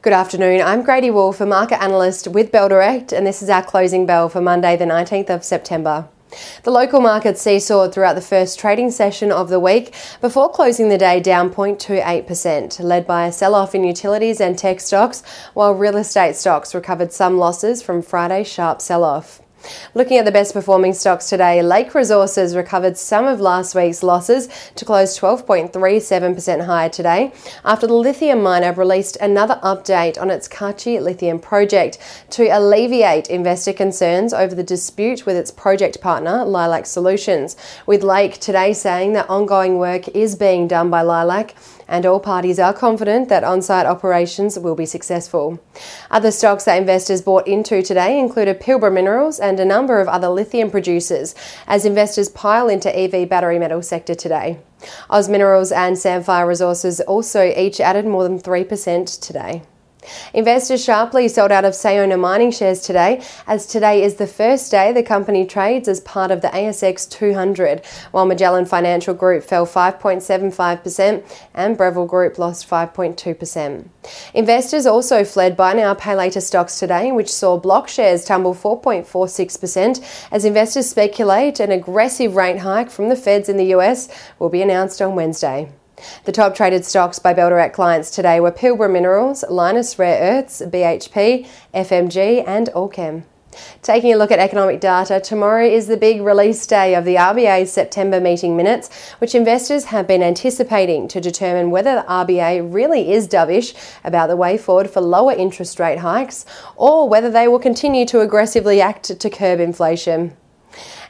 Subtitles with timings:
[0.00, 0.60] Good afternoon.
[0.60, 4.28] I'm Grady Wolf, a market analyst with Bell Direct, and this is our closing bell
[4.28, 6.08] for Monday, the 19th of September.
[6.62, 10.98] The local market seesawed throughout the first trading session of the week before closing the
[10.98, 15.96] day down 0.28%, led by a sell off in utilities and tech stocks, while real
[15.96, 19.42] estate stocks recovered some losses from Friday's sharp sell off.
[19.94, 24.48] Looking at the best performing stocks today, Lake Resources recovered some of last week's losses
[24.76, 27.32] to close 12.37% higher today
[27.64, 31.98] after the lithium miner released another update on its Kachi lithium project
[32.30, 38.38] to alleviate investor concerns over the dispute with its project partner, Lilac Solutions, with Lake
[38.38, 41.54] today saying that ongoing work is being done by Lilac
[41.88, 45.58] and all parties are confident that on site operations will be successful.
[46.10, 50.28] Other stocks that investors bought into today included Pilbara Minerals and a number of other
[50.28, 51.34] lithium producers
[51.66, 54.58] as investors pile into EV battery metal sector today.
[55.10, 59.62] Oz Minerals and Sandfire Resources also each added more than 3% today.
[60.32, 64.92] Investors sharply sold out of Sayona mining shares today, as today is the first day
[64.92, 71.24] the company trades as part of the ASX 200, while Magellan Financial Group fell 5.75%
[71.54, 73.88] and Breville Group lost 5.2%.
[74.34, 80.28] Investors also fled buy now, pay later stocks today, which saw block shares tumble 4.46%
[80.30, 84.62] as investors speculate an aggressive rate hike from the feds in the US will be
[84.62, 85.68] announced on Wednesday.
[86.24, 91.46] The top traded stocks by Bell clients today were Pilbara Minerals, Lynas Rare Earths, BHP,
[91.74, 93.24] FMG, and Allkem.
[93.82, 97.72] Taking a look at economic data, tomorrow is the big release day of the RBA's
[97.72, 103.26] September meeting minutes, which investors have been anticipating to determine whether the RBA really is
[103.26, 103.74] dovish
[104.04, 106.44] about the way forward for lower interest rate hikes
[106.76, 110.36] or whether they will continue to aggressively act to curb inflation.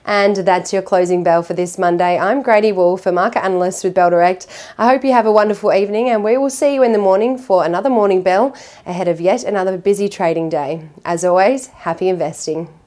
[0.04, 2.18] And that's your closing bell for this Monday.
[2.18, 4.46] I'm Grady Wolf, a market analyst with Bell Direct.
[4.78, 7.36] I hope you have a wonderful evening and we will see you in the morning
[7.36, 8.54] for another morning bell
[8.86, 10.88] ahead of yet another busy trading day.
[11.04, 12.77] As always, happy investing.